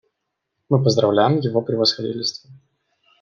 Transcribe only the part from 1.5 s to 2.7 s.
Превосходительство.